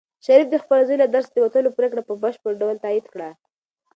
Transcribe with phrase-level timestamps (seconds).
[0.25, 3.29] شریف د خپل زوی له درسه د وتلو پرېکړه په بشپړ ډول تایید کړه.